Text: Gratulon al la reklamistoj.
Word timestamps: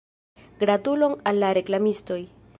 Gratulon 0.63 1.15
al 1.33 1.43
la 1.45 1.53
reklamistoj. 1.61 2.21